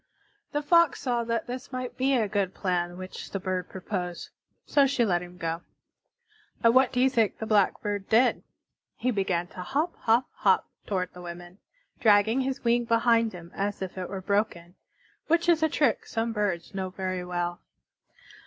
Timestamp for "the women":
11.13-11.59